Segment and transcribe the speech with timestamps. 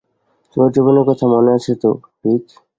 [0.51, 1.89] তোমার যৌবনের কথা মনে আছে তো,
[2.23, 2.45] রিক?